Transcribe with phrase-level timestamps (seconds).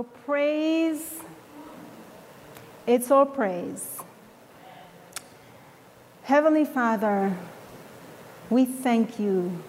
[0.00, 1.16] All praise.
[2.86, 3.98] It's all praise.
[6.22, 7.36] Heavenly Father,
[8.48, 9.62] we thank you.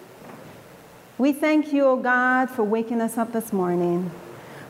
[1.18, 4.10] We thank you, O oh God, for waking us up this morning.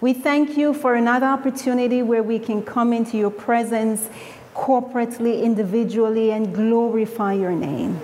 [0.00, 4.10] We thank you for another opportunity where we can come into your presence
[4.56, 8.00] corporately, individually, and glorify your name.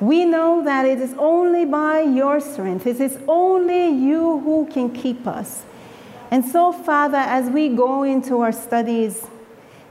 [0.00, 4.92] We know that it is only by your strength, it is only you who can
[4.92, 5.62] keep us.
[6.34, 9.24] And so, Father, as we go into our studies,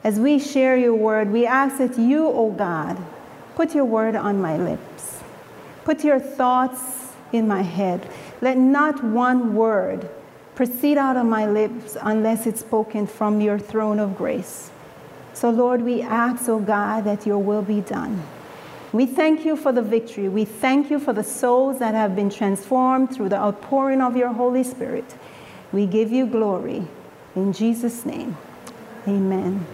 [0.03, 2.97] as we share your word, we ask that you, O oh God,
[3.55, 5.21] put your word on my lips.
[5.85, 8.05] Put your thoughts in my head.
[8.41, 10.09] Let not one word
[10.53, 14.69] proceed out of my lips unless it's spoken from your throne of grace.
[15.33, 18.21] So, Lord, we ask, O oh God, that your will be done.
[18.91, 20.27] We thank you for the victory.
[20.27, 24.33] We thank you for the souls that have been transformed through the outpouring of your
[24.33, 25.05] Holy Spirit.
[25.73, 26.87] We give you glory.
[27.35, 28.37] In Jesus' name,
[29.07, 29.65] amen.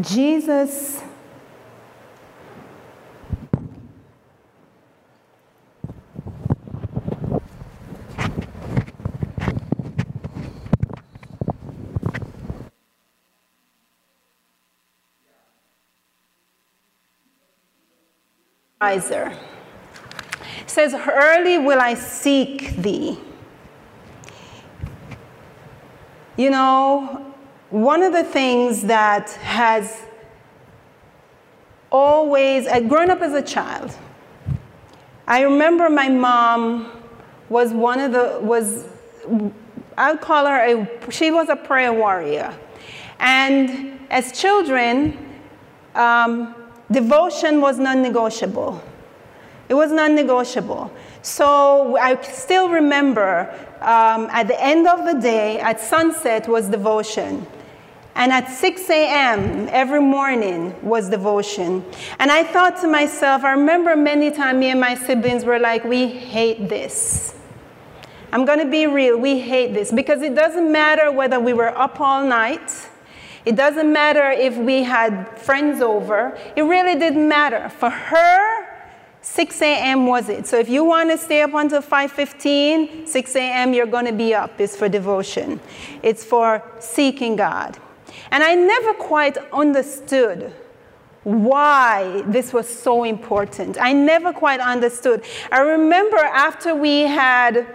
[0.00, 1.02] Jesus
[20.66, 23.18] says, Early will I seek thee.
[26.40, 27.34] You know,
[27.68, 30.00] one of the things that has
[31.92, 33.94] always, I'd grown up as a child.
[35.26, 36.92] I remember my mom
[37.50, 38.88] was one of the, was,
[39.98, 42.58] I'd call her a, she was a prayer warrior.
[43.18, 45.18] And as children,
[45.94, 46.54] um,
[46.90, 48.82] devotion was non negotiable.
[49.68, 50.90] It was non negotiable.
[51.20, 57.46] So I still remember um, at the end of the day, at sunset, was devotion.
[58.14, 59.68] And at 6 a.m.
[59.70, 61.84] every morning was devotion.
[62.18, 65.84] And I thought to myself, I remember many times me and my siblings were like,
[65.84, 67.34] we hate this.
[68.32, 71.76] I'm going to be real, we hate this because it doesn't matter whether we were
[71.76, 72.88] up all night
[73.44, 76.38] it doesn't matter if we had friends over.
[76.56, 77.70] It really didn't matter.
[77.70, 78.59] For her,
[79.22, 80.06] 6 a.m.
[80.06, 80.46] was it.
[80.46, 83.74] So if you want to stay up until 5:15, 6 a.m.
[83.74, 84.60] you're going to be up.
[84.60, 85.60] It's for devotion.
[86.02, 87.78] It's for seeking God.
[88.30, 90.52] And I never quite understood
[91.24, 93.76] why this was so important.
[93.78, 95.22] I never quite understood.
[95.52, 97.66] I remember after we had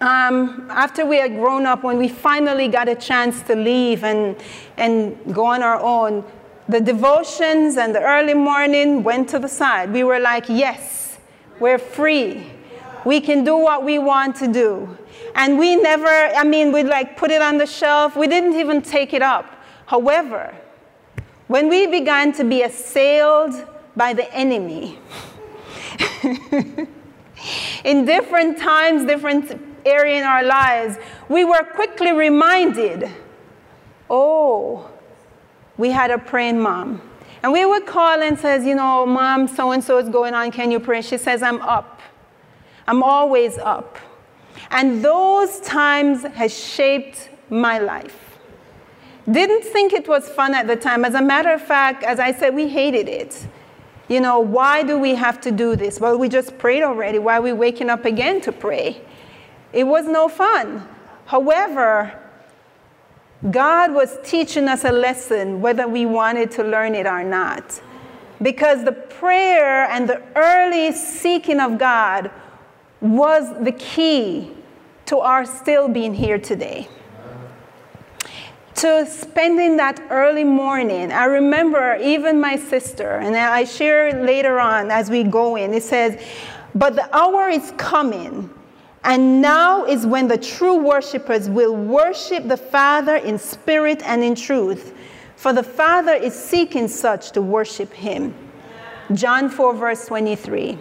[0.00, 4.36] um, after we had grown up, when we finally got a chance to leave and,
[4.76, 6.24] and go on our own,
[6.68, 9.92] the devotions and the early morning went to the side.
[9.92, 11.18] We were like, yes,
[11.58, 12.50] we're free.
[13.04, 14.96] We can do what we want to do.
[15.34, 18.16] And we never, I mean, we'd like put it on the shelf.
[18.16, 19.46] We didn't even take it up.
[19.86, 20.54] However,
[21.48, 24.98] when we began to be assailed by the enemy,
[27.84, 30.96] in different times, different area in our lives,
[31.28, 33.10] we were quickly reminded
[34.08, 34.91] oh,
[35.76, 37.00] we had a praying mom.
[37.42, 40.52] And we would call and says, you know, mom, so and so is going on.
[40.52, 41.02] Can you pray?
[41.02, 42.00] She says, I'm up.
[42.86, 43.98] I'm always up.
[44.70, 48.38] And those times has shaped my life.
[49.30, 51.04] Didn't think it was fun at the time.
[51.04, 53.46] As a matter of fact, as I said, we hated it.
[54.08, 56.00] You know, why do we have to do this?
[56.00, 57.18] Well, we just prayed already.
[57.18, 59.00] Why are we waking up again to pray?
[59.72, 60.86] It was no fun.
[61.26, 62.21] However,
[63.50, 67.80] God was teaching us a lesson whether we wanted to learn it or not.
[68.40, 72.30] Because the prayer and the early seeking of God
[73.00, 74.52] was the key
[75.06, 76.88] to our still being here today.
[78.76, 84.90] To spending that early morning, I remember even my sister, and I share later on
[84.90, 86.20] as we go in, it says,
[86.74, 88.50] But the hour is coming
[89.04, 94.34] and now is when the true worshippers will worship the Father in spirit and in
[94.34, 94.94] truth,
[95.36, 98.34] for the Father is seeking such to worship him.
[99.12, 100.78] John 4, verse 23.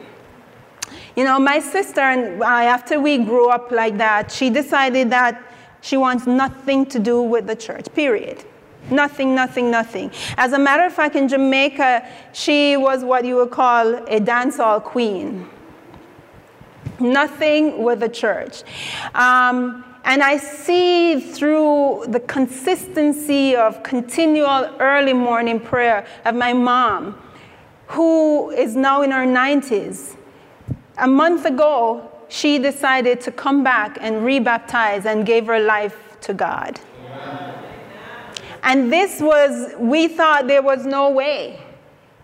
[1.16, 5.42] You know, my sister and I, after we grew up like that, she decided that
[5.82, 8.44] She wants nothing to do with the church, period.
[8.90, 10.12] Nothing, nothing, nothing.
[10.38, 14.84] As a matter of fact, in Jamaica, she was what you would call a dancehall
[14.84, 15.48] queen.
[17.00, 18.64] Nothing with the church.
[19.16, 27.20] Um, and I see through the consistency of continual early morning prayer of my mom,
[27.88, 30.16] who is now in her 90s.
[30.98, 36.34] A month ago, she decided to come back and rebaptize and gave her life to
[36.34, 36.80] God.
[38.64, 41.61] And this was, we thought there was no way.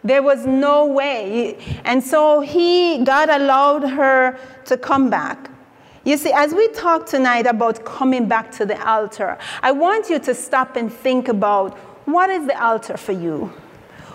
[0.07, 1.57] There was no way.
[1.83, 5.51] And so he, God allowed her to come back.
[6.05, 10.17] You see, as we talk tonight about coming back to the altar, I want you
[10.19, 13.51] to stop and think about what is the altar for you?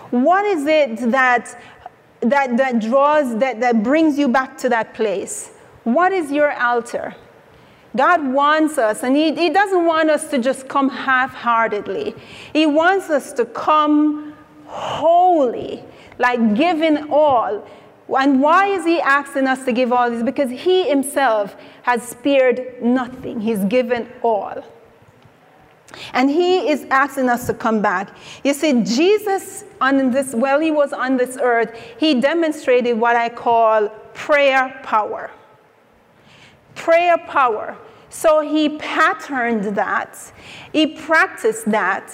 [0.09, 1.55] What is it that,
[2.21, 5.51] that, that draws, that, that brings you back to that place?
[5.83, 7.15] What is your altar?
[7.95, 12.15] God wants us, and he, he doesn't want us to just come half heartedly.
[12.51, 14.32] He wants us to come
[14.73, 15.83] wholly,
[16.17, 17.67] like giving all.
[18.17, 20.23] And why is He asking us to give all this?
[20.23, 24.63] Because He Himself has spared nothing, He's given all.
[26.13, 28.15] And He is asking us to come back.
[28.43, 33.29] You see, Jesus, on this, while He was on this earth, He demonstrated what I
[33.29, 35.31] call prayer power
[36.75, 37.77] prayer power.
[38.13, 40.31] So he patterned that,
[40.71, 42.13] he practiced that,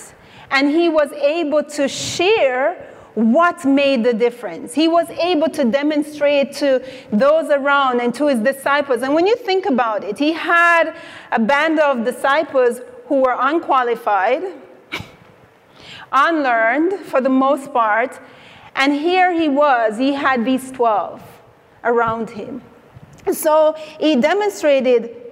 [0.50, 4.74] and he was able to share what made the difference.
[4.74, 6.82] He was able to demonstrate to
[7.12, 9.02] those around and to his disciples.
[9.02, 10.96] And when you think about it, he had
[11.34, 14.42] a band of disciples who were unqualified,
[16.14, 18.18] unlearned for the most part,
[18.74, 21.22] and here he was, he had these 12
[21.84, 22.62] around him.
[23.34, 25.29] So he demonstrated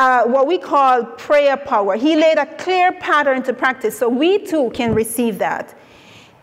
[0.00, 1.94] uh, what we call prayer power.
[1.94, 5.78] He laid a clear pattern to practice so we too can receive that.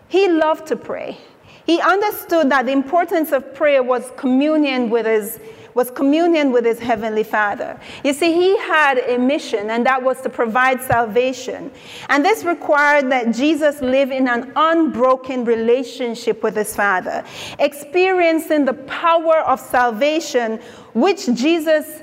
[0.08, 1.18] He loved to pray.
[1.66, 5.40] He understood that the importance of prayer was communion with his
[5.74, 7.80] was communion with his heavenly father.
[8.04, 11.70] You see, he had a mission, and that was to provide salvation.
[12.10, 17.24] And this required that Jesus live in an unbroken relationship with his father,
[17.60, 20.60] experiencing the power of salvation
[20.96, 22.02] which Jesus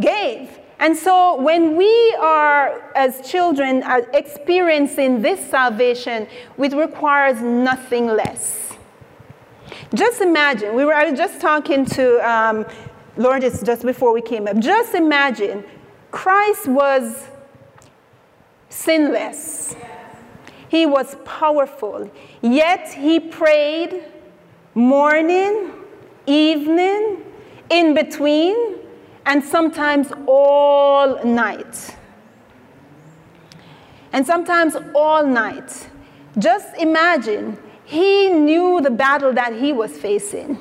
[0.00, 0.58] gave.
[0.78, 6.26] And so when we are, as children, uh, experiencing this salvation,
[6.58, 8.72] it requires nothing less.
[9.94, 12.64] Just imagine, we were, I was just talking to um,
[13.16, 14.58] Lourdes just before we came up.
[14.58, 15.64] Just imagine,
[16.10, 17.28] Christ was
[18.70, 19.76] sinless.
[20.68, 22.10] He was powerful.
[22.40, 24.04] Yet he prayed
[24.74, 25.72] morning,
[26.26, 27.24] evening,
[27.68, 28.79] in between,
[29.30, 31.96] and sometimes all night.
[34.12, 35.88] And sometimes all night.
[36.36, 40.58] Just imagine he knew the battle that he was facing.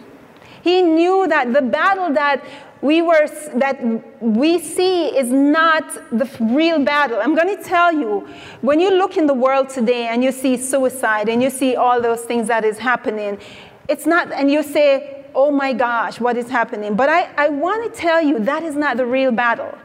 [0.62, 2.46] He knew that the battle that
[2.82, 7.20] we were that we see is not the real battle.
[7.20, 8.28] I'm going to tell you,
[8.62, 12.00] when you look in the world today and you see suicide and you see all
[12.00, 13.40] those things that is happening,
[13.88, 16.96] it's not, and you say, oh my gosh, what is happening?
[16.96, 19.78] But I, I want to tell you that is not the real battle.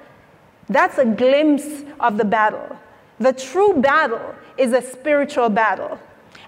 [0.68, 2.76] That's a glimpse of the battle.
[3.18, 5.98] The true battle is a spiritual battle.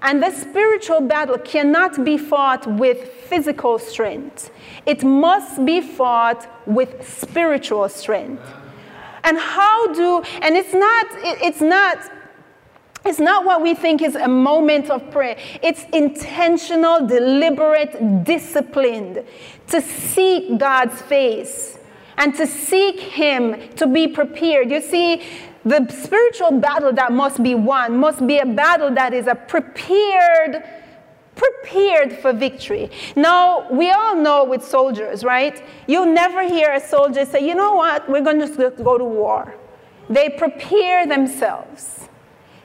[0.02, 4.50] And the spiritual battle cannot be fought with physical strength.
[4.84, 8.42] It must be fought with spiritual strength.
[9.24, 11.06] And how do, and it's not,
[11.42, 11.98] it's not,
[13.06, 15.36] it's not what we think is a moment of prayer.
[15.62, 19.25] It's intentional, deliberate, disciplined
[19.68, 21.78] to seek God's face
[22.18, 24.70] and to seek Him to be prepared.
[24.70, 25.22] You see,
[25.64, 30.62] the spiritual battle that must be won must be a battle that is a prepared
[31.36, 32.90] prepared for victory.
[33.14, 35.62] Now, we all know with soldiers, right?
[35.86, 39.54] You'll never hear a soldier say, you know what, we're going to go to war.
[40.08, 42.05] They prepare themselves.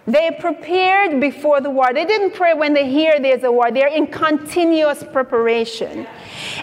[0.08, 1.93] They prepared before the war.
[1.93, 3.72] They didn't pray when they hear there's a war.
[3.72, 6.08] They're in continuous preparation.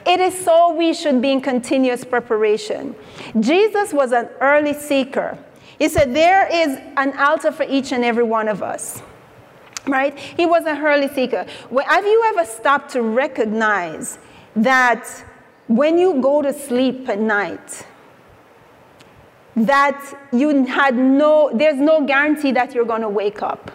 [0.06, 2.96] It is so we should be in continuous preparation.
[3.38, 5.38] Jesus was an early seeker.
[5.78, 9.02] He said, There is an altar for each and every one of us.
[9.86, 10.18] Right?
[10.18, 11.46] He was a early seeker.
[11.86, 14.18] Have you ever stopped to recognize
[14.56, 15.06] that
[15.68, 17.86] when you go to sleep at night,
[19.66, 23.70] that you had no, there's no guarantee that you're going to wake up.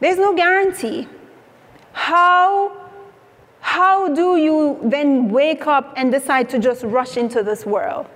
[0.00, 1.08] There's no guarantee.
[1.92, 2.90] How,
[3.60, 8.06] how do you then wake up and decide to just rush into this world?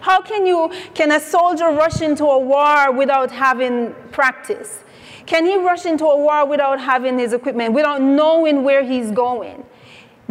[0.00, 4.84] How can you can a soldier rush into a war without having practice?
[5.26, 9.64] Can he rush into a war without having his equipment, without knowing where he's going?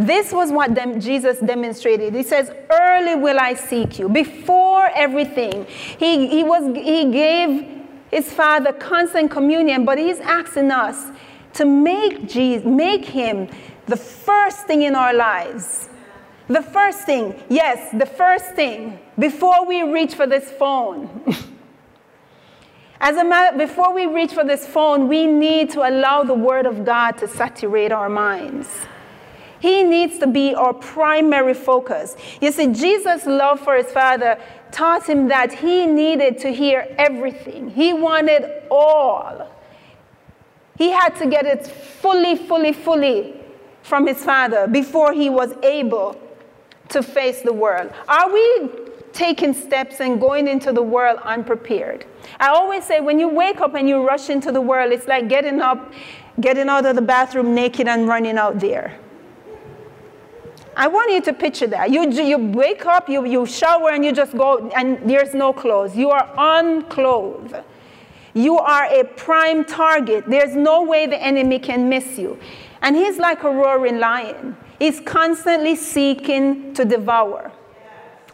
[0.01, 2.15] This was what Jesus demonstrated.
[2.15, 4.09] He says, Early will I seek you.
[4.09, 5.67] Before everything,
[5.99, 7.67] he, he, was, he gave
[8.09, 11.11] his Father constant communion, but he's asking us
[11.53, 13.47] to make, Jesus, make him
[13.85, 15.89] the first thing in our lives.
[16.47, 21.23] The first thing, yes, the first thing, before we reach for this phone.
[22.99, 26.65] As a matter, before we reach for this phone, we need to allow the Word
[26.65, 28.67] of God to saturate our minds.
[29.61, 32.17] He needs to be our primary focus.
[32.41, 34.39] You see, Jesus' love for his Father
[34.71, 39.49] taught him that he needed to hear everything, he wanted all.
[40.77, 43.35] He had to get it fully, fully, fully
[43.83, 46.19] from his Father before he was able
[46.89, 47.93] to face the world.
[48.07, 48.69] Are we
[49.13, 52.05] taking steps and going into the world unprepared?
[52.39, 55.29] I always say when you wake up and you rush into the world, it's like
[55.29, 55.93] getting up,
[56.39, 58.97] getting out of the bathroom naked and running out there.
[60.81, 61.91] I want you to picture that.
[61.91, 65.95] You, you wake up, you, you shower, and you just go, and there's no clothes.
[65.95, 67.55] You are unclothed.
[68.33, 70.23] You are a prime target.
[70.27, 72.39] There's no way the enemy can miss you.
[72.81, 77.51] And he's like a roaring lion, he's constantly seeking to devour.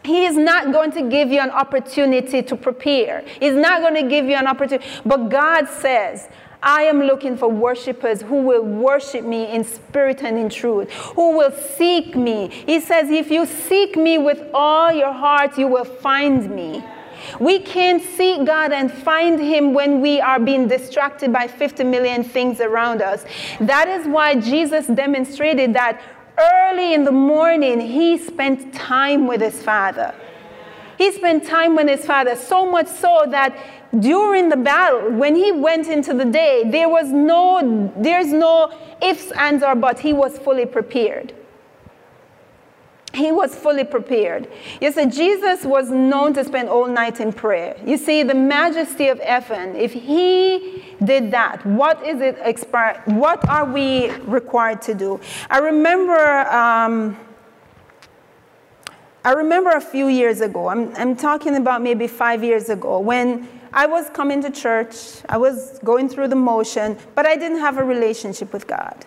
[0.02, 3.26] He is not going to give you an opportunity to prepare.
[3.40, 4.88] He's not going to give you an opportunity.
[5.04, 6.30] But God says,
[6.62, 11.36] I am looking for worshipers who will worship me in spirit and in truth, who
[11.36, 12.48] will seek me.
[12.48, 16.84] He says, If you seek me with all your heart, you will find me.
[17.40, 22.24] We can't seek God and find Him when we are being distracted by 50 million
[22.24, 23.24] things around us.
[23.60, 26.00] That is why Jesus demonstrated that
[26.38, 30.14] early in the morning, he spent time with his father.
[30.96, 33.56] He spent time with his father, so much so that
[33.98, 39.30] during the battle, when he went into the day, there was no, there's no ifs,
[39.32, 40.00] ands, or buts.
[40.00, 41.32] He was fully prepared.
[43.14, 44.48] He was fully prepared.
[44.80, 47.76] You see, Jesus was known to spend all night in prayer.
[47.84, 52.36] You see, the majesty of heaven, if he did that, what is it
[53.06, 55.20] what are we required to do?
[55.48, 57.16] I remember um,
[59.24, 63.48] I remember a few years ago, I'm, I'm talking about maybe five years ago, when
[63.72, 64.96] I was coming to church,
[65.28, 69.06] I was going through the motion, but I didn't have a relationship with God.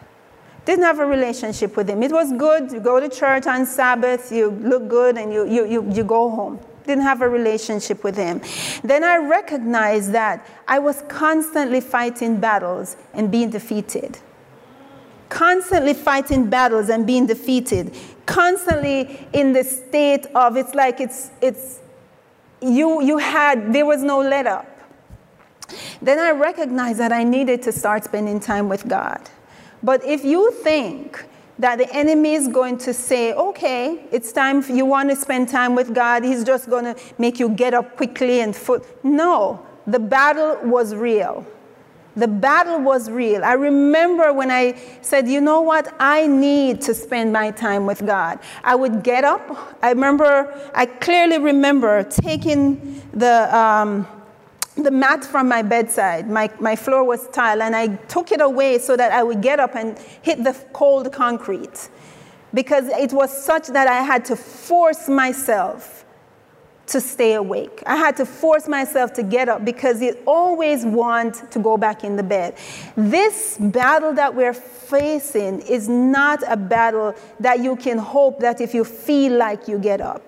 [0.66, 2.04] Didn't have a relationship with Him.
[2.04, 2.72] It was good.
[2.72, 6.30] You go to church on Sabbath, you look good, and you, you, you, you go
[6.30, 6.60] home.
[6.86, 8.42] Didn't have a relationship with Him.
[8.84, 14.20] Then I recognized that I was constantly fighting battles and being defeated
[15.32, 21.80] constantly fighting battles and being defeated, constantly in the state of it's like it's it's
[22.62, 24.68] you you had there was no let up.
[26.02, 29.22] Then I recognized that I needed to start spending time with God.
[29.84, 31.26] But if you think
[31.60, 35.48] that the enemy is going to say, okay, it's time for you want to spend
[35.48, 38.84] time with God, he's just going to make you get up quickly and foot.
[39.04, 41.46] No, the battle was real.
[42.16, 43.44] The battle was real.
[43.44, 48.06] I remember when I said, you know what, I need to spend my time with
[48.06, 48.40] God.
[48.64, 49.76] I would get up.
[49.82, 54.06] I remember, I clearly remember taking the, um,
[54.76, 56.30] the mat from my bedside.
[56.30, 59.62] My, my floor was tile, and I took it away so that I would get
[59.62, 61.90] up and hit the cold concrete
[62.54, 66.04] because it was such that I had to force myself
[66.92, 67.82] to stay awake.
[67.86, 72.04] I had to force myself to get up because you always want to go back
[72.04, 72.58] in the bed.
[72.96, 78.74] This battle that we're facing is not a battle that you can hope that if
[78.74, 80.22] you feel like you get up.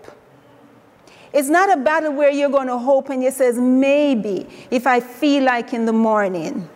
[1.34, 5.00] It's not a battle where you're going to hope and you says maybe if I
[5.00, 6.70] feel like in the morning.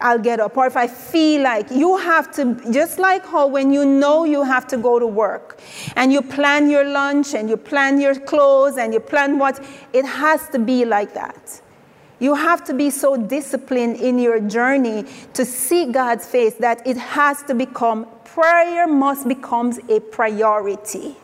[0.00, 0.56] I'll get up.
[0.56, 4.42] Or if I feel like you have to, just like how when you know you
[4.42, 5.60] have to go to work
[5.96, 9.62] and you plan your lunch and you plan your clothes and you plan what,
[9.92, 11.60] it has to be like that.
[12.20, 16.96] You have to be so disciplined in your journey to seek God's face that it
[16.96, 21.16] has to become, prayer must becomes a priority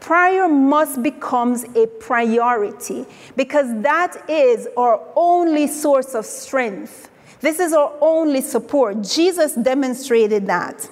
[0.00, 7.10] prayer must becomes a priority because that is our only source of strength.
[7.40, 9.02] This is our only support.
[9.02, 10.88] Jesus demonstrated that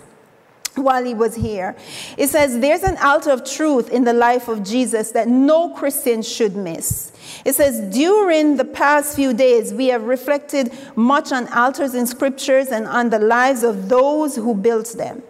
[0.76, 1.74] while he was here.
[2.16, 6.22] It says there's an altar of truth in the life of Jesus that no Christian
[6.22, 7.12] should miss.
[7.44, 12.68] It says during the past few days, we have reflected much on altars in scriptures
[12.68, 15.22] and on the lives of those who built them.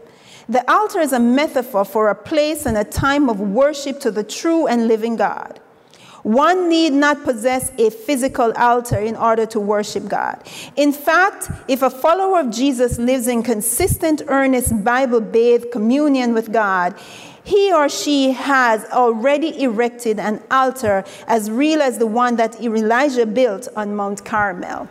[0.49, 4.23] The altar is a metaphor for a place and a time of worship to the
[4.23, 5.59] true and living God.
[6.23, 10.43] One need not possess a physical altar in order to worship God.
[10.75, 16.53] In fact, if a follower of Jesus lives in consistent, earnest, Bible bathed communion with
[16.53, 16.95] God,
[17.45, 23.25] he or she has already erected an altar as real as the one that Elijah
[23.25, 24.89] built on Mount Carmel.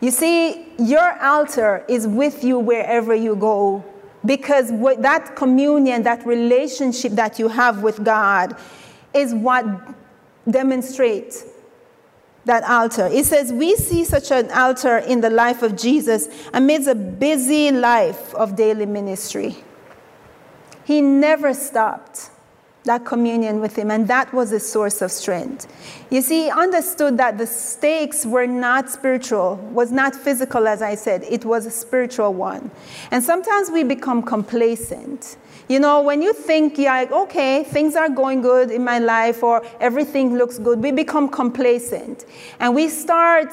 [0.00, 3.84] You see, your altar is with you wherever you go
[4.24, 8.56] because that communion, that relationship that you have with God,
[9.12, 9.64] is what
[10.48, 11.44] demonstrates
[12.44, 13.06] that altar.
[13.06, 17.70] It says, We see such an altar in the life of Jesus amidst a busy
[17.70, 19.56] life of daily ministry.
[20.84, 22.30] He never stopped
[22.88, 25.66] that communion with him, and that was a source of strength.
[26.10, 30.94] You see, he understood that the stakes were not spiritual, was not physical, as I
[30.94, 32.70] said, it was a spiritual one.
[33.10, 35.36] And sometimes we become complacent.
[35.68, 39.42] You know, when you think, yeah, like, okay, things are going good in my life
[39.42, 42.24] or everything looks good, we become complacent.
[42.58, 43.52] And we start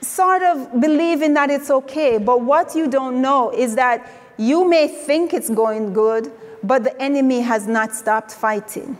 [0.00, 2.18] sort of believing that it's okay.
[2.18, 7.00] But what you don't know is that you may think it's going good, but the
[7.00, 8.98] enemy has not stopped fighting.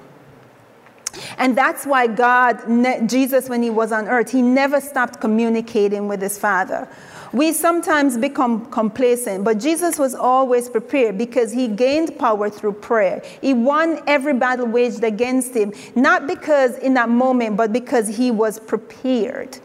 [1.39, 2.61] And that's why God,
[3.09, 6.89] Jesus, when he was on earth, he never stopped communicating with his Father.
[7.33, 13.23] We sometimes become complacent, but Jesus was always prepared because he gained power through prayer.
[13.43, 18.31] He won every battle waged against him, not because in that moment, but because he
[18.31, 19.59] was prepared.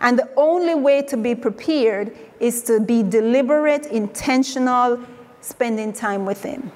[0.00, 5.00] And the only way to be prepared is to be deliberate, intentional,
[5.40, 6.70] spending time with him.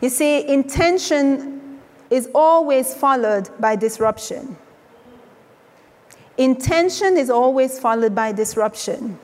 [0.00, 1.78] You see, intention
[2.10, 4.56] is always followed by disruption.
[6.38, 9.18] Intention is always followed by disruption.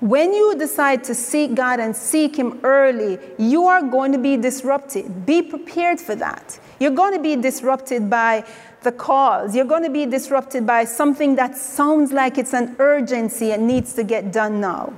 [0.00, 4.36] When you decide to seek God and seek Him early, you are going to be
[4.36, 5.24] disrupted.
[5.24, 6.58] Be prepared for that.
[6.78, 8.44] You're going to be disrupted by
[8.82, 9.56] the calls.
[9.56, 13.94] You're going to be disrupted by something that sounds like it's an urgency and needs
[13.94, 14.92] to get done now.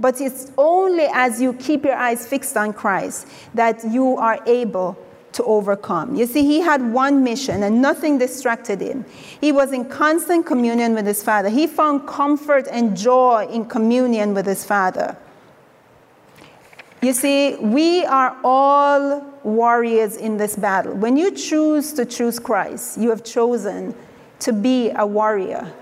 [0.00, 4.96] But it's only as you keep your eyes fixed on Christ that you are able
[5.32, 6.14] to overcome.
[6.14, 9.04] You see, he had one mission and nothing distracted him.
[9.40, 11.48] He was in constant communion with his Father.
[11.48, 15.16] He found comfort and joy in communion with his Father.
[17.00, 20.94] You see, we are all warriors in this battle.
[20.94, 23.94] When you choose to choose Christ, you have chosen
[24.40, 25.72] to be a warrior.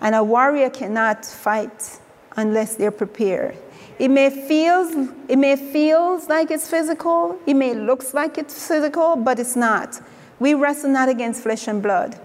[0.00, 1.98] And a warrior cannot fight
[2.36, 3.56] unless they're prepared.
[3.98, 9.16] It may feel it may feels like it's physical, it may looks like it's physical,
[9.16, 10.00] but it's not.
[10.40, 12.18] We wrestle not against flesh and blood,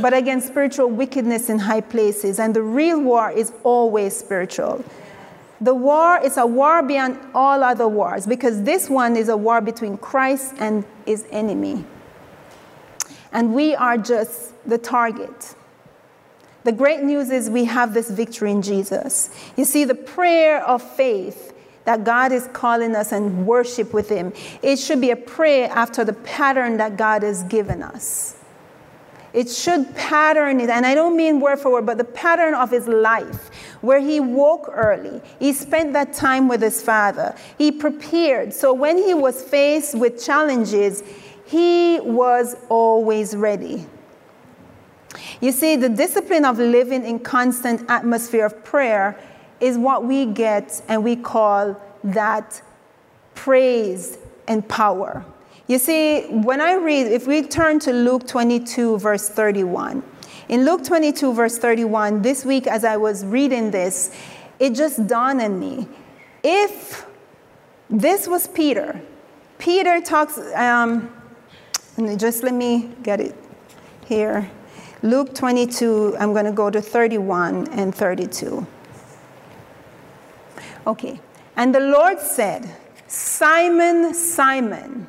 [0.00, 4.82] but against spiritual wickedness in high places, and the real war is always spiritual.
[5.60, 9.60] The war is a war beyond all other wars because this one is a war
[9.60, 11.84] between Christ and his enemy.
[13.32, 15.54] And we are just the target.
[16.68, 19.30] The great news is we have this victory in Jesus.
[19.56, 21.54] You see, the prayer of faith
[21.86, 26.04] that God is calling us and worship with Him, it should be a prayer after
[26.04, 28.36] the pattern that God has given us.
[29.32, 32.70] It should pattern it, and I don't mean word for word, but the pattern of
[32.70, 33.48] his life,
[33.80, 35.22] where he woke early.
[35.38, 37.34] He spent that time with his father.
[37.56, 38.52] He prepared.
[38.52, 41.02] So when he was faced with challenges,
[41.46, 43.86] he was always ready.
[45.40, 49.18] You see, the discipline of living in constant atmosphere of prayer
[49.60, 52.62] is what we get and we call that
[53.34, 55.24] praise and power.
[55.66, 60.02] You see, when I read, if we turn to Luke 22, verse 31,
[60.48, 64.10] in Luke 22, verse 31, this week as I was reading this,
[64.58, 65.86] it just dawned on me.
[66.42, 67.06] If
[67.90, 69.00] this was Peter,
[69.58, 71.12] Peter talks, um,
[72.16, 73.34] just let me get it
[74.06, 74.50] here.
[75.02, 78.66] Luke 22, I'm going to go to 31 and 32.
[80.86, 81.20] Okay.
[81.56, 82.68] And the Lord said,
[83.06, 85.06] Simon, Simon,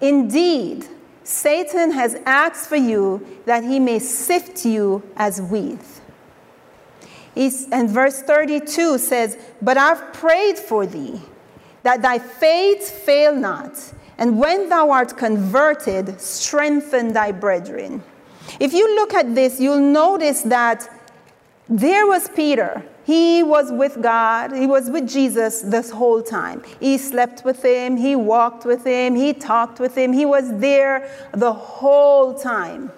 [0.00, 0.86] indeed,
[1.22, 5.78] Satan has asked for you that he may sift you as wheat.
[7.34, 11.20] He's, and verse 32 says, But I've prayed for thee,
[11.84, 18.02] that thy faith fail not, and when thou art converted, strengthen thy brethren.
[18.58, 20.88] If you look at this, you'll notice that
[21.68, 22.84] there was Peter.
[23.04, 24.52] He was with God.
[24.52, 26.62] He was with Jesus this whole time.
[26.78, 27.96] He slept with him.
[27.96, 29.14] He walked with him.
[29.14, 30.12] He talked with him.
[30.12, 32.92] He was there the whole time.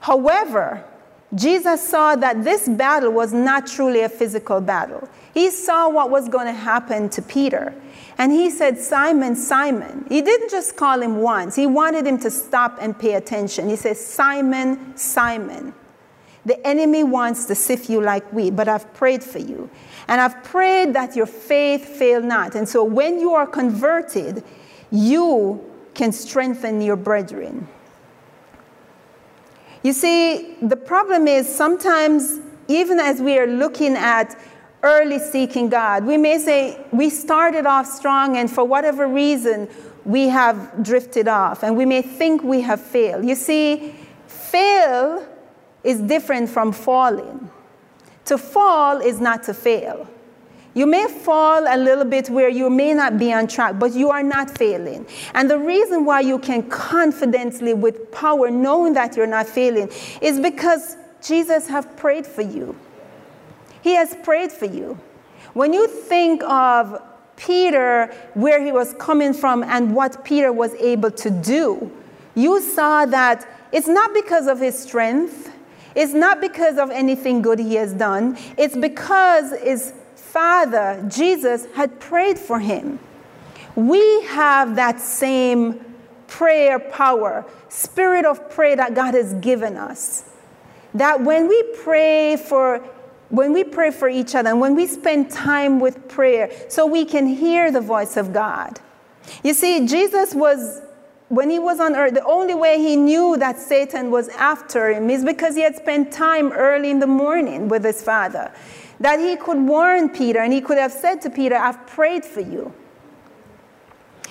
[0.00, 0.84] However,
[1.34, 5.08] Jesus saw that this battle was not truly a physical battle.
[5.34, 7.74] He saw what was going to happen to Peter.
[8.16, 10.06] And he said, Simon, Simon.
[10.08, 13.68] He didn't just call him once, he wanted him to stop and pay attention.
[13.68, 15.74] He says, Simon, Simon.
[16.46, 19.68] The enemy wants to sift you like wheat, but I've prayed for you.
[20.06, 22.54] And I've prayed that your faith fail not.
[22.54, 24.42] And so when you are converted,
[24.90, 25.62] you
[25.92, 27.68] can strengthen your brethren.
[29.82, 34.36] You see, the problem is sometimes, even as we are looking at
[34.82, 39.68] early seeking God, we may say we started off strong and for whatever reason
[40.04, 43.24] we have drifted off and we may think we have failed.
[43.24, 43.94] You see,
[44.26, 45.26] fail
[45.84, 47.50] is different from falling.
[48.26, 50.08] To fall is not to fail.
[50.78, 54.10] You may fall a little bit where you may not be on track, but you
[54.10, 55.08] are not failing.
[55.34, 60.38] And the reason why you can confidently, with power, knowing that you're not failing, is
[60.38, 62.76] because Jesus has prayed for you.
[63.82, 64.96] He has prayed for you.
[65.52, 67.02] When you think of
[67.34, 71.90] Peter, where he was coming from, and what Peter was able to do,
[72.36, 75.50] you saw that it's not because of his strength,
[75.96, 79.92] it's not because of anything good he has done, it's because his
[80.28, 82.98] Father, Jesus, had prayed for him.
[83.74, 85.82] We have that same
[86.26, 90.24] prayer power, spirit of prayer that God has given us.
[90.92, 92.84] That when we pray for
[93.30, 97.04] when we pray for each other and when we spend time with prayer so we
[97.06, 98.80] can hear the voice of God.
[99.42, 100.82] You see, Jesus was
[101.28, 105.08] when he was on earth, the only way he knew that Satan was after him
[105.08, 108.52] is because he had spent time early in the morning with his father
[109.00, 112.40] that he could warn Peter and he could have said to Peter, I've prayed for
[112.40, 112.72] you.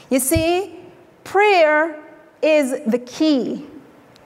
[0.09, 0.79] You see,
[1.23, 2.01] prayer
[2.41, 3.65] is the key.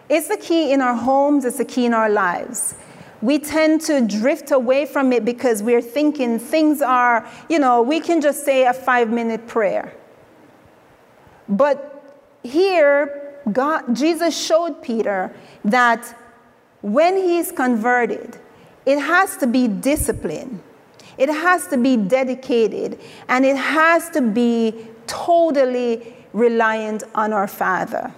[0.09, 2.75] It's the key in our homes, it's the key in our lives.
[3.21, 7.99] We tend to drift away from it because we're thinking things are, you know, we
[7.99, 9.93] can just say a five minute prayer.
[11.47, 16.17] But here, God, Jesus showed Peter that
[16.81, 18.37] when he's converted,
[18.91, 20.61] it has to be disciplined.
[21.17, 22.99] It has to be dedicated.
[23.29, 28.13] And it has to be totally reliant on our Father.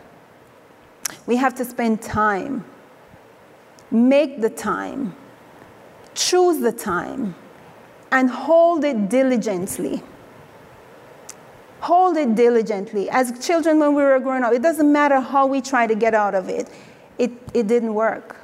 [1.28, 2.66] We have to spend time.
[3.92, 5.16] Make the time.
[6.16, 7.36] Choose the time.
[8.12, 10.02] And hold it diligently.
[11.82, 13.12] Hold it diligently.
[13.12, 16.16] As children, when we were growing up, it doesn't matter how we try to get
[16.16, 16.68] out of it,
[17.20, 18.43] it, it didn't work.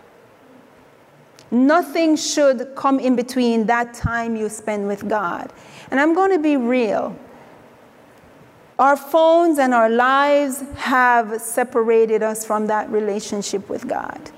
[1.52, 5.52] Nothing should come in between that time you spend with God.
[5.90, 7.18] And I'm going to be real.
[8.78, 14.32] Our phones and our lives have separated us from that relationship with God.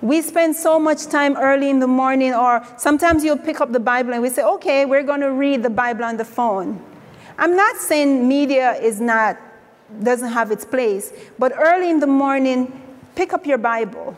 [0.00, 3.80] We spend so much time early in the morning, or sometimes you'll pick up the
[3.80, 6.80] Bible and we say, okay, we're going to read the Bible on the phone.
[7.38, 9.36] I'm not saying media is not,
[10.02, 12.80] doesn't have its place, but early in the morning,
[13.16, 14.16] pick up your Bible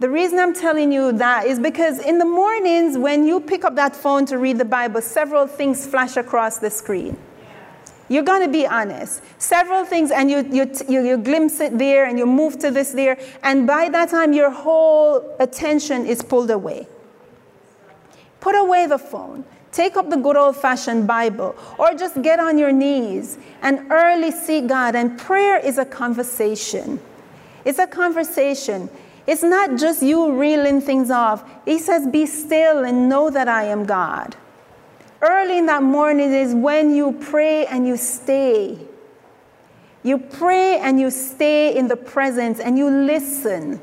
[0.00, 3.76] the reason I'm telling you that is because in the mornings, when you pick up
[3.76, 7.16] that phone to read the Bible, several things flash across the screen.
[8.08, 9.22] You're going to be honest.
[9.38, 12.92] Several things, and you, you, you, you, glimpse it there, and you move to this
[12.92, 16.86] there, and by that time, your whole attention is pulled away.
[18.40, 19.44] Put away the phone.
[19.72, 24.30] Take up the good old fashioned Bible, or just get on your knees and early
[24.30, 24.94] seek God.
[24.94, 27.00] And prayer is a conversation.
[27.64, 28.90] It's a conversation.
[29.26, 31.44] It's not just you reeling things off.
[31.64, 34.36] He says, Be still and know that I am God.
[35.22, 38.78] Early in that morning is when you pray and you stay.
[40.02, 43.80] You pray and you stay in the presence and you listen.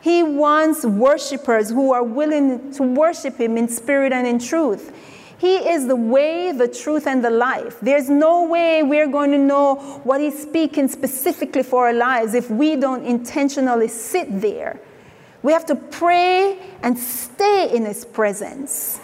[0.00, 4.92] He wants worshipers who are willing to worship Him in spirit and in truth.
[5.38, 7.78] He is the way, the truth, and the life.
[7.80, 12.50] There's no way we're going to know what He's speaking specifically for our lives if
[12.50, 14.80] we don't intentionally sit there.
[15.42, 19.00] We have to pray and stay in His presence.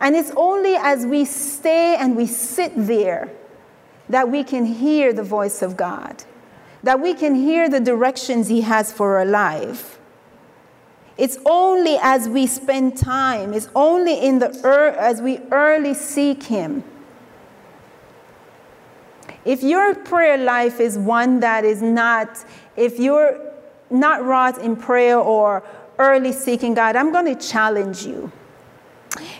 [0.00, 3.30] And it's only as we stay and we sit there
[4.08, 6.24] that we can hear the voice of God,
[6.82, 9.97] that we can hear the directions He has for our life.
[11.18, 16.44] It's only as we spend time, it's only in the er- as we early seek
[16.44, 16.84] Him.
[19.44, 22.44] If your prayer life is one that is not,
[22.76, 23.40] if you're
[23.90, 25.64] not wrought in prayer or
[25.98, 28.30] early seeking God, I'm going to challenge you.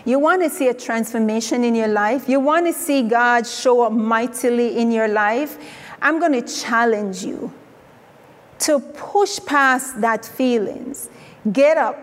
[0.03, 2.27] You want to see a transformation in your life?
[2.27, 5.57] You want to see God show up mightily in your life?
[6.01, 7.53] I'm going to challenge you
[8.59, 11.09] to push past that feelings.
[11.51, 11.97] Get up.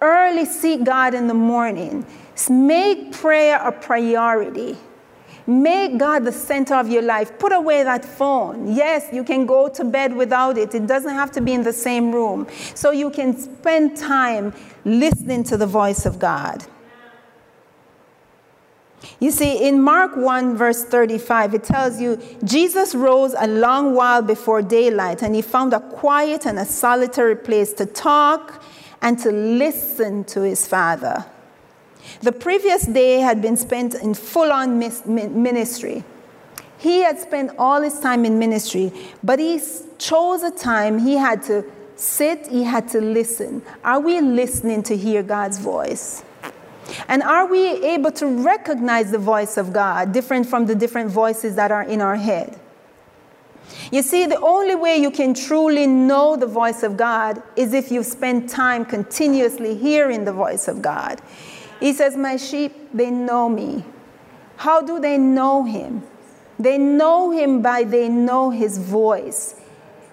[0.00, 2.06] Early seek God in the morning.
[2.48, 4.78] Make prayer a priority.
[5.46, 7.38] Make God the center of your life.
[7.38, 8.74] Put away that phone.
[8.74, 10.74] Yes, you can go to bed without it.
[10.74, 12.46] It doesn't have to be in the same room.
[12.74, 16.64] So you can spend time listening to the voice of God.
[19.18, 24.22] You see, in Mark 1, verse 35, it tells you Jesus rose a long while
[24.22, 28.62] before daylight and he found a quiet and a solitary place to talk
[29.02, 31.24] and to listen to his Father.
[32.22, 36.04] The previous day had been spent in full on ministry.
[36.78, 39.60] He had spent all his time in ministry, but he
[39.98, 41.64] chose a time he had to
[41.96, 43.62] sit, he had to listen.
[43.84, 46.24] Are we listening to hear God's voice?
[47.08, 51.56] And are we able to recognize the voice of God different from the different voices
[51.56, 52.58] that are in our head?
[53.92, 57.90] You see, the only way you can truly know the voice of God is if
[57.90, 61.20] you spend time continuously hearing the voice of God.
[61.80, 63.84] He says, My sheep, they know me.
[64.56, 66.02] How do they know him?
[66.58, 69.54] They know him by they know his voice.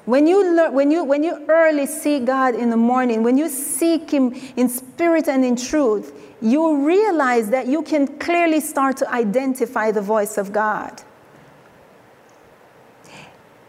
[0.07, 3.49] When you, learn, when, you, when you early see God in the morning, when you
[3.49, 9.13] seek Him in spirit and in truth, you realize that you can clearly start to
[9.13, 11.01] identify the voice of God.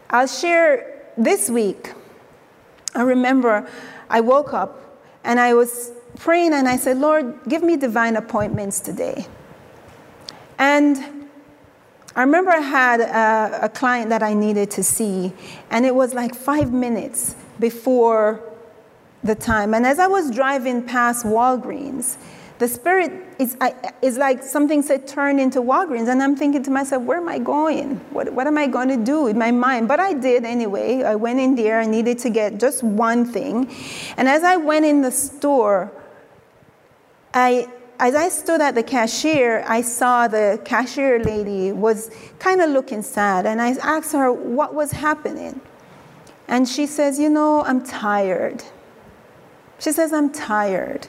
[0.09, 1.91] I'll share this week.
[2.95, 3.69] I remember
[4.09, 8.79] I woke up and I was praying and I said, Lord, give me divine appointments
[8.79, 9.27] today.
[10.57, 11.18] And
[12.19, 15.31] I remember I had a, a, client that I needed to see,
[15.71, 18.43] and it was like five minutes before
[19.23, 19.73] the time.
[19.73, 22.17] And as I was driving past Walgreens,
[22.57, 23.55] the spirit is,
[24.01, 26.09] is like something said turn into Walgreens.
[26.09, 27.95] And I'm thinking to myself, where am I going?
[28.11, 29.87] What, what am I going to do in my mind?
[29.87, 31.03] But I did anyway.
[31.03, 31.79] I went in there.
[31.79, 33.73] I needed to get just one thing.
[34.17, 35.89] And as I went in the store,
[37.33, 37.69] I,
[37.99, 42.09] as I stood at the cashier, I saw the cashier lady was
[42.39, 43.45] kind of looking sad.
[43.45, 45.59] And I asked her what was happening.
[46.47, 48.63] And she says, You know, I'm tired.
[49.79, 51.07] She says, I'm tired.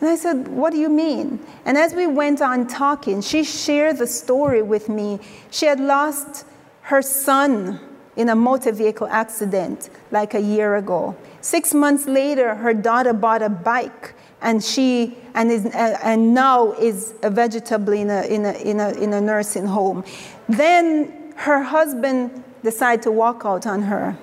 [0.00, 1.44] And I said, What do you mean?
[1.64, 5.18] And as we went on talking, she shared the story with me.
[5.50, 6.46] She had lost
[6.82, 7.80] her son
[8.14, 11.16] in a motor vehicle accident like a year ago.
[11.40, 16.72] Six months later, her daughter bought a bike and she and is uh, and now
[16.72, 20.04] is a vegetable in a, in a, in a, in a nursing home.
[20.48, 24.16] Then her husband decided to walk out on her.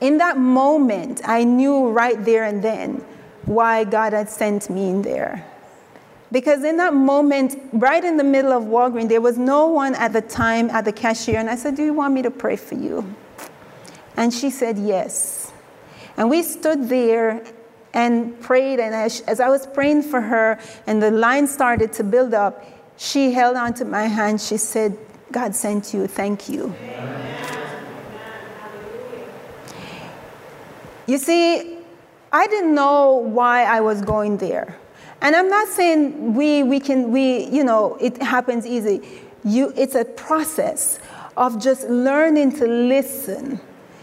[0.00, 3.04] In that moment, I knew right there and then
[3.44, 5.46] why God had sent me in there.
[6.32, 10.12] Because in that moment, right in the middle of Walgreens, there was no one at
[10.12, 11.38] the time at the cashier.
[11.38, 13.14] And I said, Do you want me to pray for you?
[14.16, 15.52] And she said, Yes.
[16.16, 17.44] And we stood there
[17.96, 18.78] and prayed.
[18.78, 22.62] And as, as I was praying for her and the line started to build up,
[22.98, 24.40] she held onto my hand.
[24.40, 24.96] She said,
[25.32, 26.06] God sent you.
[26.06, 26.74] Thank you.
[31.06, 31.78] You see,
[32.32, 34.76] I didn't know why I was going there.
[35.22, 39.00] And I'm not saying we, we can, we, you know, it happens easy.
[39.42, 40.98] You, it's a process
[41.36, 43.60] of just learning to listen.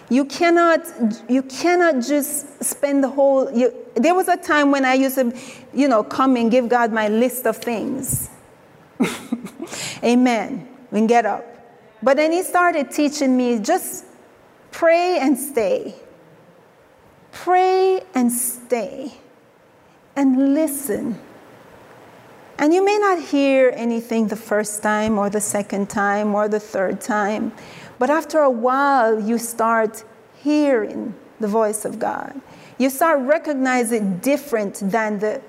[0.10, 0.82] You cannot,
[1.30, 5.34] you cannot just spend the whole, you, there was a time when I used to,
[5.74, 8.30] you know, come and give God my list of things.
[10.04, 10.68] Amen.
[10.92, 11.46] And get up.
[12.02, 14.06] But then he started teaching me just
[14.72, 15.96] pray and stay.
[17.32, 19.14] Pray and stay
[20.16, 21.20] and listen.
[22.58, 26.60] And you may not hear anything the first time or the second time or the
[26.60, 27.52] third time,
[27.98, 30.04] but after a while, you start
[30.36, 32.40] hearing the voice of God.
[32.84, 35.42] You start recognizing different than the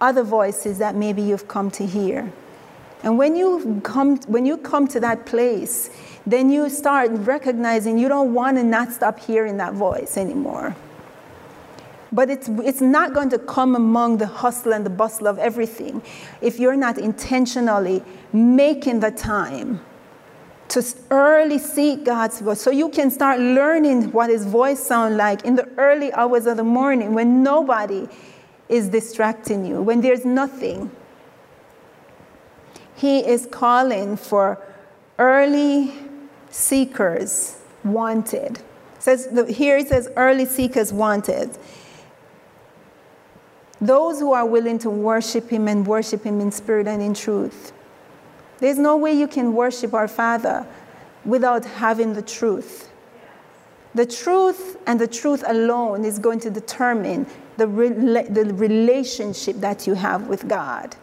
[0.00, 2.32] other voices that maybe you've come to hear.
[3.02, 5.90] And when you come, when you come to that place,
[6.24, 10.76] then you start recognizing you don't want to not stop hearing that voice anymore.
[12.12, 16.00] But it's, it's not going to come among the hustle and the bustle of everything
[16.40, 19.80] if you're not intentionally making the time
[20.68, 25.44] to early seek God's voice so you can start learning what his voice sounds like
[25.44, 28.06] in the early hours of the morning when nobody
[28.68, 30.90] is distracting you, when there's nothing.
[32.94, 34.62] He is calling for
[35.18, 35.94] early
[36.50, 38.60] seekers wanted.
[38.98, 41.56] Says here it says early seekers wanted.
[43.80, 47.72] Those who are willing to worship Him and worship Him in spirit and in truth.
[48.58, 50.66] There's no way you can worship our Father
[51.24, 52.90] without having the truth.
[53.94, 59.94] The truth and the truth alone is going to determine the, the relationship that you
[59.94, 60.96] have with God.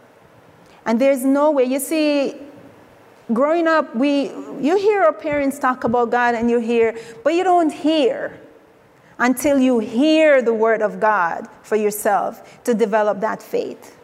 [0.84, 2.36] And there's no way, you see,
[3.32, 7.44] growing up, we, you hear our parents talk about God and you hear, but you
[7.44, 8.38] don't hear
[9.18, 13.96] until you hear the word of God for yourself to develop that faith.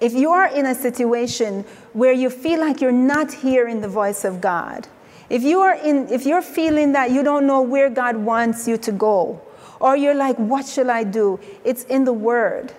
[0.00, 4.24] If you are in a situation where you feel like you're not hearing the voice
[4.24, 4.88] of God,
[5.30, 8.76] if you are in if you're feeling that you don't know where God wants you
[8.78, 9.40] to go,
[9.80, 11.40] or you're like, what shall I do?
[11.64, 12.72] It's in the word.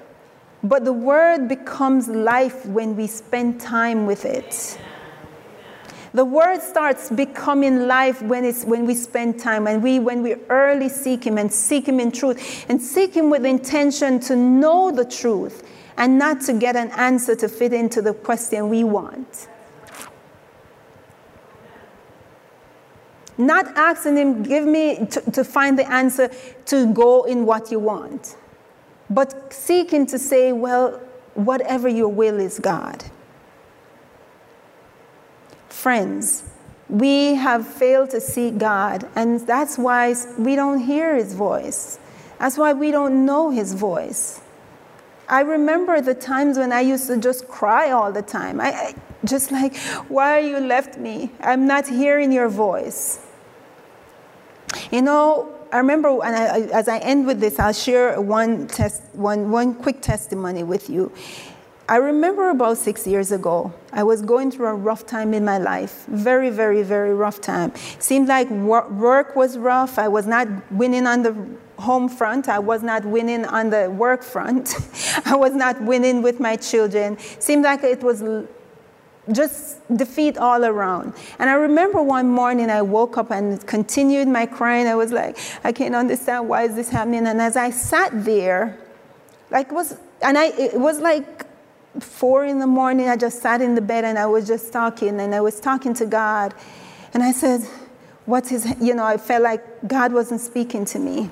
[0.64, 4.80] But the word becomes life when we spend time with it.
[6.14, 10.36] The word starts becoming life when, it's, when we spend time and we, when we
[10.50, 14.90] early seek Him and seek Him in truth and seek Him with intention to know
[14.90, 15.64] the truth
[15.98, 19.48] and not to get an answer to fit into the question we want.
[23.38, 26.32] Not asking Him, give me to, to find the answer
[26.66, 28.36] to go in what you want,
[29.10, 31.00] but seeking to say, well,
[31.36, 33.04] whatever your will is, God.
[35.70, 36.44] Friends,
[36.90, 42.00] we have failed to seek God, and that's why we don't hear His voice.
[42.40, 44.42] That's why we don't know His voice.
[45.30, 48.62] I remember the times when I used to just cry all the time.
[48.62, 49.76] I, I just like,
[50.08, 51.32] why are you left me?
[51.42, 53.26] I'm not hearing your voice.
[54.92, 59.04] You know, I remember, and I, as I end with this, I'll share one, test,
[59.14, 61.12] one, one quick testimony with you.
[61.90, 65.58] I remember about six years ago, I was going through a rough time in my
[65.58, 66.06] life.
[66.08, 67.74] Very, very, very rough time.
[68.00, 69.98] Seemed like work was rough.
[69.98, 71.34] I was not winning on the
[71.78, 72.50] home front.
[72.50, 74.76] I was not winning on the work front.
[75.26, 77.18] I was not winning with my children.
[77.40, 78.24] Seemed like it was
[79.32, 81.14] just defeat all around.
[81.40, 84.88] And I remember one morning I woke up and continued my crying.
[84.88, 87.28] I was like, I can't understand why is this happening.
[87.28, 88.78] And as I sat there,
[89.52, 91.46] like was, and I, it was like
[92.00, 93.10] four in the morning.
[93.10, 95.94] I just sat in the bed and I was just talking and I was talking
[95.96, 96.54] to God.
[97.14, 97.62] And I said,
[98.26, 101.30] what is, you know, I felt like God wasn't speaking to me.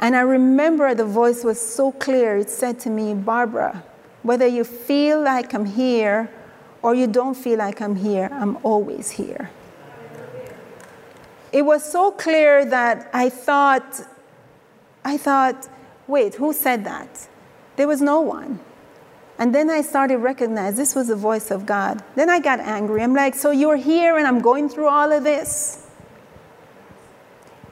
[0.00, 2.36] And I remember the voice was so clear.
[2.36, 3.82] It said to me, Barbara,
[4.22, 6.30] whether you feel like I'm here
[6.82, 9.50] or you don't feel like I'm here, I'm always here.
[11.52, 14.00] It was so clear that I thought,
[15.04, 15.68] I thought,
[16.06, 17.28] wait, who said that?
[17.76, 18.60] There was no one.
[19.38, 22.02] And then I started recognize this was the voice of God.
[22.14, 23.02] Then I got angry.
[23.02, 25.86] I'm like, so you're here and I'm going through all of this?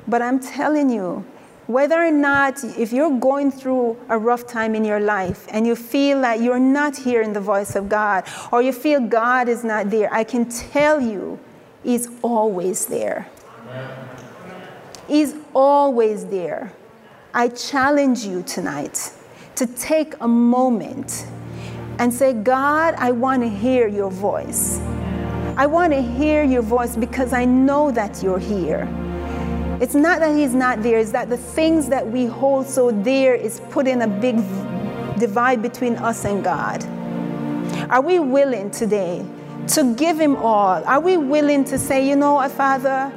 [0.09, 1.25] But I'm telling you,
[1.73, 5.75] whether or not, if you're going through a rough time in your life and you
[5.75, 9.91] feel that you're not hearing the voice of God or you feel God is not
[9.91, 11.39] there, I can tell you,
[11.83, 13.29] He's always there.
[15.09, 16.73] He's always there.
[17.35, 19.13] I challenge you tonight
[19.57, 21.27] to take a moment
[21.99, 24.79] and say, God, I want to hear your voice.
[25.57, 28.89] I want to hear your voice because I know that you're here.
[29.83, 33.35] It's not that He's not there, it's that the things that we hold so dear
[33.35, 34.37] is putting a big
[35.18, 36.85] divide between us and God.
[37.90, 39.27] Are we willing today
[39.75, 40.85] to give Him all?
[40.85, 43.12] Are we willing to say, you know what, Father,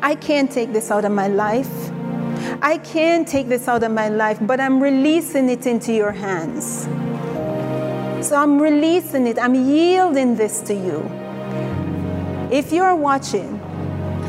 [0.00, 1.90] I can't take this out of my life.
[2.62, 6.84] I can't take this out of my life, but I'm releasing it into your hands.
[8.26, 11.02] So I'm releasing it, I'm yielding this to you.
[12.50, 13.61] If you're watching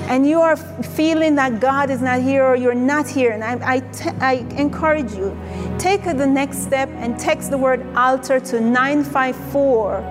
[0.07, 3.75] and you are feeling that God is not here or you're not here, and I,
[3.75, 5.37] I, t- I encourage you,
[5.79, 10.01] take the next step and text the word altar to 954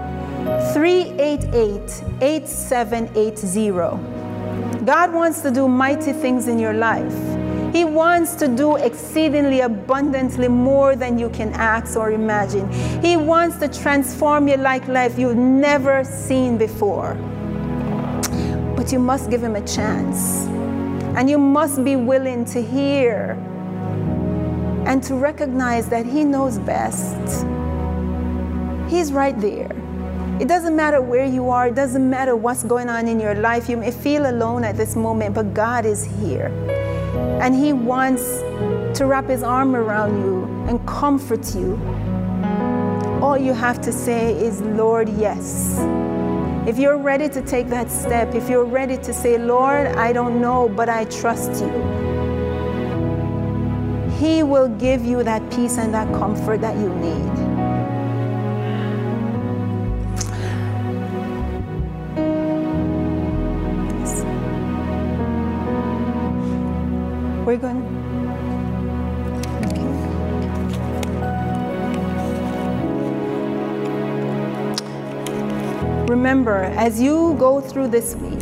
[0.72, 4.84] 388 8780.
[4.84, 7.14] God wants to do mighty things in your life.
[7.72, 12.70] He wants to do exceedingly abundantly more than you can ask or imagine.
[13.00, 17.16] He wants to transform you like life you've never seen before.
[18.82, 20.44] But you must give him a chance.
[21.16, 23.38] And you must be willing to hear
[24.88, 27.46] and to recognize that he knows best.
[28.90, 29.70] He's right there.
[30.40, 33.68] It doesn't matter where you are, it doesn't matter what's going on in your life.
[33.68, 36.48] You may feel alone at this moment, but God is here.
[37.40, 38.40] And He wants
[38.98, 41.80] to wrap His arm around you and comfort you.
[43.22, 45.78] All you have to say is, Lord, yes.
[46.64, 50.40] If you're ready to take that step, if you're ready to say, Lord, I don't
[50.40, 51.70] know, but I trust you,
[54.20, 57.52] He will give you that peace and that comfort that you need.
[67.44, 67.81] we're going
[76.32, 78.40] Remember, as you go through this week,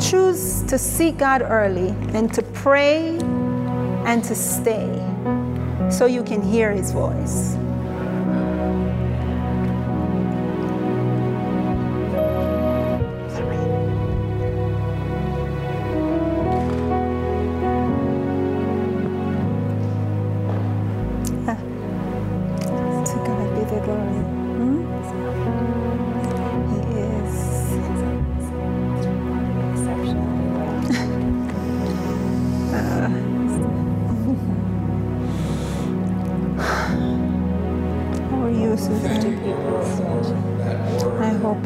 [0.00, 3.16] choose to seek God early and to pray
[4.04, 4.90] and to stay
[5.88, 7.54] so you can hear His voice.
[23.06, 24.41] To God be the glory.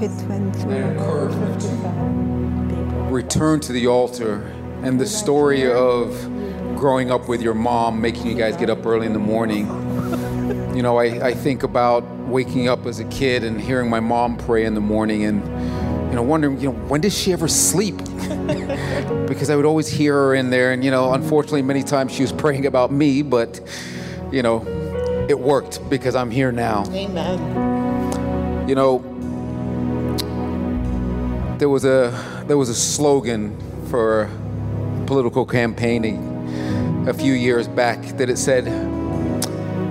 [0.07, 0.71] I went through.
[3.11, 4.43] return to the altar
[4.83, 6.11] and the story of
[6.77, 9.67] growing up with your mom making you guys get up early in the morning.
[10.77, 14.37] You know, I, I think about waking up as a kid and hearing my mom
[14.37, 15.43] pray in the morning and,
[16.11, 17.97] you know, wondering, you know, when does she ever sleep?
[19.27, 20.73] because I would always hear her in there.
[20.73, 23.61] And, you know, unfortunately, many times she was praying about me, but,
[24.31, 24.65] you know,
[25.29, 26.85] it worked because I'm here now.
[26.93, 28.69] Amen.
[28.69, 29.16] You know,
[31.59, 33.57] there was a there was a slogan
[33.89, 34.31] for
[35.07, 38.67] political campaigning a few years back that it said,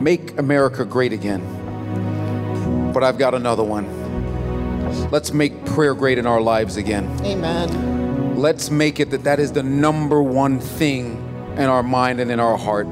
[0.01, 1.41] "Make America great again."
[2.93, 3.87] But I've got another one.
[5.11, 7.09] Let's make prayer great in our lives again.
[7.23, 8.35] Amen.
[8.35, 11.17] Let's make it that that is the number one thing
[11.57, 12.87] in our mind and in our heart.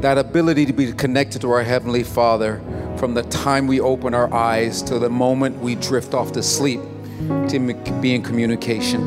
[0.00, 2.62] That ability to be connected to our Heavenly Father
[2.96, 6.80] from the time we open our eyes to the moment we drift off to sleep
[7.48, 7.58] to
[8.00, 9.02] be in communication.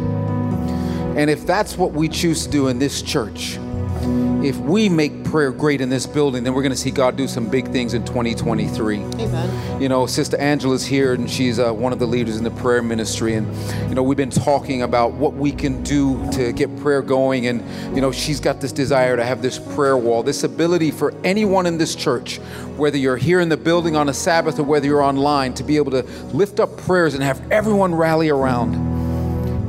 [1.18, 3.58] And if that's what we choose to do in this church,
[4.44, 7.28] if we make prayer great in this building, then we're going to see God do
[7.28, 8.98] some big things in 2023.
[8.98, 9.82] Amen.
[9.82, 12.82] You know, Sister Angela's here, and she's uh, one of the leaders in the prayer
[12.82, 13.36] ministry.
[13.36, 13.48] And,
[13.90, 17.48] you know, we've been talking about what we can do to get prayer going.
[17.48, 17.62] And,
[17.96, 21.66] you know, she's got this desire to have this prayer wall, this ability for anyone
[21.66, 22.38] in this church,
[22.78, 25.78] whether you're here in the building on a Sabbath or whether you're online, to be
[25.78, 28.76] able to lift up prayers and have everyone rally around.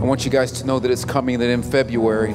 [0.04, 2.34] I want you guys to know that it's coming that in February,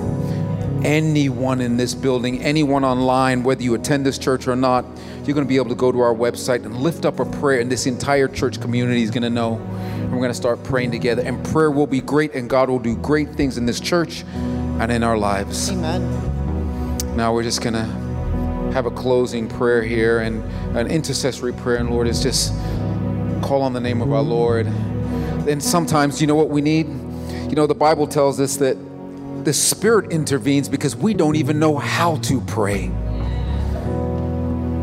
[0.83, 4.85] anyone in this building, anyone online, whether you attend this church or not,
[5.25, 7.59] you're going to be able to go to our website and lift up a prayer,
[7.59, 9.55] and this entire church community is going to know.
[9.55, 12.79] And we're going to start praying together, and prayer will be great, and God will
[12.79, 15.69] do great things in this church and in our lives.
[15.69, 17.15] Amen.
[17.15, 17.85] Now we're just going to
[18.73, 20.43] have a closing prayer here and
[20.77, 22.53] an intercessory prayer, and Lord, is just
[23.41, 24.67] call on the name of our Lord.
[24.67, 26.87] And sometimes, you know what we need?
[26.87, 28.77] You know, the Bible tells us that
[29.45, 32.87] the Spirit intervenes because we don't even know how to pray.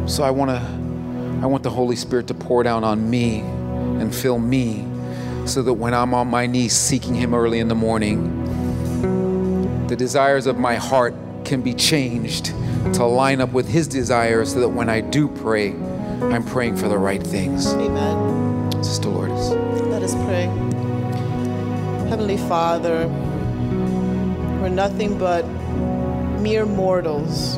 [0.06, 4.14] So I want to, I want the Holy Spirit to pour down on me and
[4.14, 4.84] fill me
[5.46, 8.44] so that when I'm on my knees seeking Him early in the morning,
[9.86, 12.46] the desires of my heart can be changed
[12.94, 16.88] to line up with His desires so that when I do pray, I'm praying for
[16.88, 17.72] the right things.
[17.74, 18.72] Amen.
[18.82, 19.50] Sister Lourdes.
[19.88, 20.44] Let us pray.
[22.08, 23.08] Heavenly Father,
[24.66, 25.44] we're nothing but
[26.40, 27.56] mere mortals.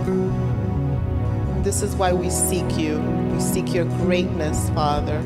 [1.64, 2.98] This is why we seek you.
[3.32, 5.18] We seek your greatness, Father.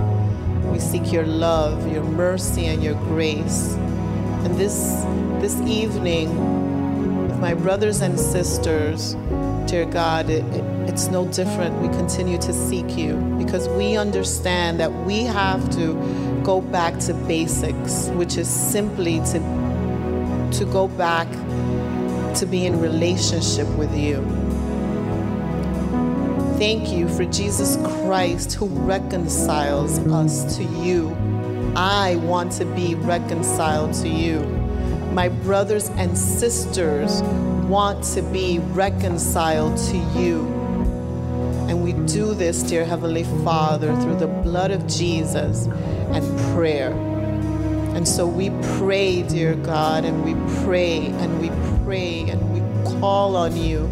[0.71, 3.75] We seek your love, your mercy, and your grace.
[4.45, 5.05] And this
[5.41, 6.29] this evening,
[7.27, 9.17] with my brothers and sisters,
[9.67, 11.81] dear God, it, it- it's no different.
[11.81, 15.95] We continue to seek you because we understand that we have to
[16.45, 19.39] go back to basics, which is simply to
[20.53, 21.29] to go back
[22.37, 24.23] to be in relationship with you.
[26.59, 31.11] Thank you for Jesus Christ who reconciles us to you.
[31.75, 34.41] I want to be reconciled to you.
[35.13, 37.23] My brothers and sisters
[37.67, 40.47] want to be reconciled to you.
[41.69, 47.12] And we do this, dear Heavenly Father, through the blood of Jesus and prayer.
[48.03, 50.35] And so we pray, dear God, and we
[50.65, 51.51] pray and we
[51.85, 53.85] pray and we call on you.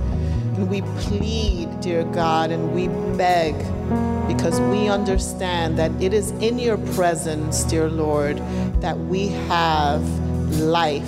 [0.56, 3.54] And we plead, dear God, and we beg
[4.26, 8.38] because we understand that it is in your presence, dear Lord,
[8.80, 10.02] that we have
[10.58, 11.06] life,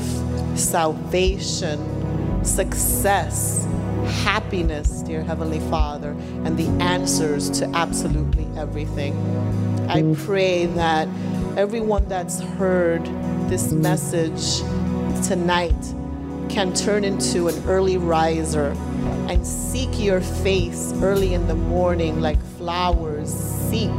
[0.57, 3.67] salvation, success,
[4.23, 6.11] happiness, dear Heavenly Father,
[6.45, 9.17] and the answers to absolutely everything.
[9.89, 11.09] I pray that
[11.57, 13.05] everyone that's heard
[13.51, 14.61] this message
[15.27, 15.75] tonight
[16.49, 18.75] can turn into an early riser
[19.29, 23.91] and seek your face early in the morning like flowers seek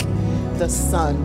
[0.58, 1.16] the sun,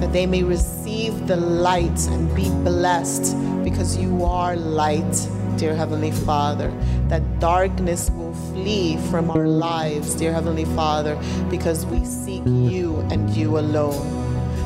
[0.00, 6.10] that they may receive the light and be blessed because you are light, dear Heavenly
[6.10, 6.72] Father,
[7.08, 11.16] that darkness will flee from our lives, dear Heavenly Father,
[11.48, 14.23] because we seek you and you alone.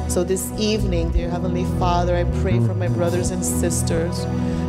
[0.09, 4.25] So this evening, dear Heavenly Father, I pray for my brothers and sisters.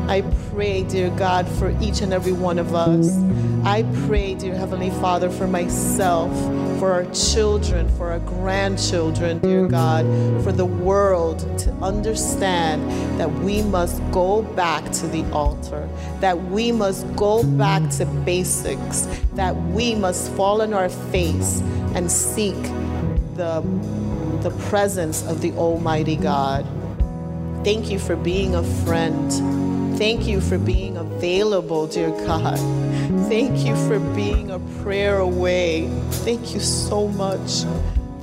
[0.10, 0.22] I
[0.52, 3.18] pray, dear God, for each and every one of us.
[3.64, 6.30] I pray, dear Heavenly Father, for myself,
[6.78, 10.06] for our children, for our grandchildren, dear God,
[10.44, 15.88] for the world to understand that we must go back to the altar,
[16.20, 21.62] that we must go back to basics, that we must fall on our face
[21.96, 22.62] and seek
[23.36, 23.62] the
[24.44, 26.66] the presence of the Almighty God.
[27.64, 29.98] Thank you for being a friend.
[29.98, 32.58] Thank you for being available, dear God.
[33.28, 35.90] Thank you for being a prayer away.
[36.24, 37.66] Thank you so much.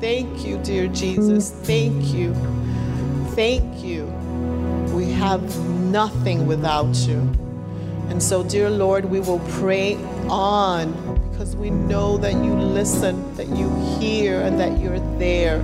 [0.00, 1.50] Thank you, dear Jesus.
[1.50, 2.34] Thank you.
[3.34, 4.06] Thank you.
[4.94, 7.18] We have nothing without you.
[8.08, 9.96] And so, dear Lord, we will pray
[10.28, 10.92] on
[11.30, 15.62] because we know that you listen, that you hear, and that you're there.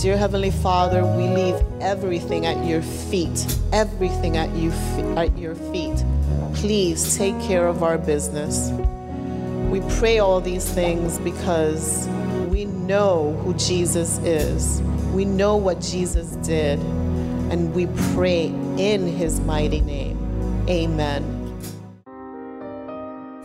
[0.00, 4.70] Dear Heavenly Father, we leave everything at your feet, everything at, you,
[5.16, 6.04] at your feet.
[6.52, 8.70] Please take care of our business.
[9.70, 12.06] We pray all these things because
[12.50, 14.82] we know who Jesus is.
[15.14, 16.78] We know what Jesus did,
[17.50, 20.18] and we pray in his mighty name.
[20.68, 21.35] Amen.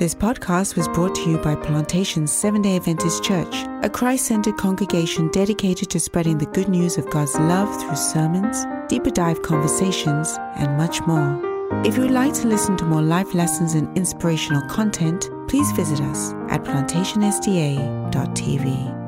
[0.02, 4.58] This podcast was brought to you by Plantation Seven day Adventist Church, a Christ centered
[4.58, 10.36] congregation dedicated to spreading the good news of God's love through sermons, deeper dive conversations,
[10.56, 11.40] and much more.
[11.86, 16.02] If you would like to listen to more life lessons and inspirational content, please visit
[16.02, 19.01] us at plantationsda.tv.